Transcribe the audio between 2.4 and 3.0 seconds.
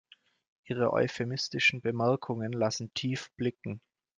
lassen